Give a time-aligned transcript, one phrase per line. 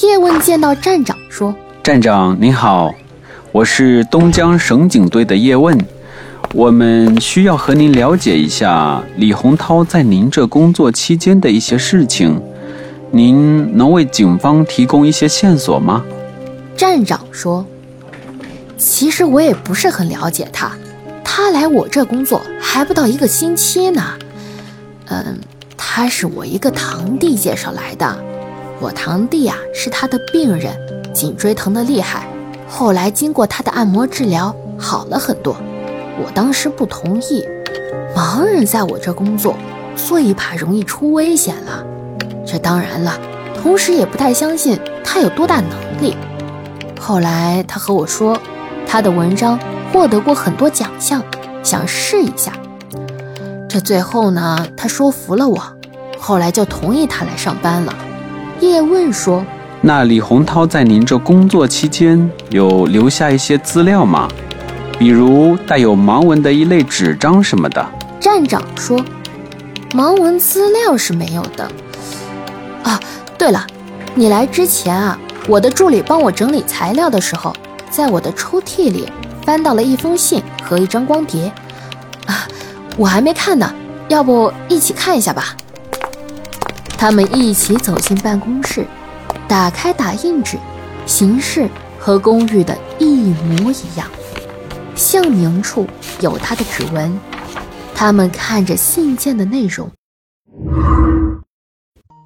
[0.00, 2.94] 叶问见到站长说：“站长您好，
[3.52, 5.78] 我是东江省警队的叶问，
[6.54, 12.40] 我们需要和您了解一下李洪涛在您这工作期间的一些事情，
[13.10, 16.02] 您能为警方提供一些线索吗？”
[16.74, 17.64] 站长说
[18.78, 20.72] ：“其实我也不是很了解他，
[21.22, 24.02] 他来我这工作还不到一个星期呢。
[25.08, 25.38] 嗯，
[25.76, 28.31] 他是我一个堂弟介绍来的。
[28.82, 30.76] 我堂弟啊是他的病人，
[31.14, 32.26] 颈椎疼得厉害，
[32.68, 35.54] 后来经过他的按摩治疗好了很多。
[36.20, 37.46] 我当时不同意，
[38.12, 39.54] 盲人在我这工作，
[39.94, 41.86] 最怕容易出危险了。
[42.44, 43.16] 这当然了，
[43.62, 46.16] 同时也不太相信他有多大能力。”
[47.00, 48.36] 后来他和我说，
[48.84, 49.60] 他的文章
[49.92, 51.22] 获得过很多奖项，
[51.62, 52.52] 想试一下。
[53.68, 55.62] 这最后呢，他说服了我，
[56.18, 57.94] 后来就同意他来上班了。
[58.68, 59.44] 叶问说
[59.82, 64.28] ：“那李洪涛在您这工作期间有留下一些资料吗？
[64.98, 67.84] 比如带有盲文的一类纸张什么的？”
[68.20, 69.04] 站长说
[69.92, 71.68] ：“盲文资料是没有的。
[72.84, 73.00] 啊，
[73.36, 73.66] 对了，
[74.14, 75.18] 你来之前啊。”
[75.48, 77.52] 我的助理帮我整理材料的时候，
[77.90, 79.08] 在我的抽屉里
[79.44, 81.52] 翻到了一封信和一张光碟，
[82.26, 82.46] 啊，
[82.96, 83.68] 我还没看呢，
[84.06, 85.56] 要不一起看一下吧？
[87.02, 88.86] 他们一起走进办公室，
[89.48, 90.56] 打开打印纸，
[91.04, 94.06] 形式和公寓的一模一样，
[94.94, 95.84] 姓名处
[96.20, 97.12] 有他的指纹。
[97.92, 99.90] 他们看着信件的内容。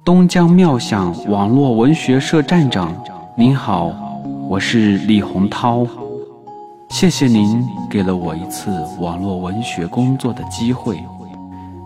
[0.05, 2.95] 东江妙想网络文学社站长，
[3.35, 3.91] 您好，
[4.47, 5.87] 我是李洪涛。
[6.91, 11.03] 谢谢您给了我一次网络文学工作的机会，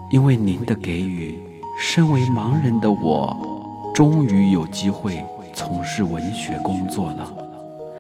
[0.10, 1.40] 因为您的给予，
[1.84, 3.36] 身为盲人的我，
[3.92, 7.51] 终于有机会从事文学工作了。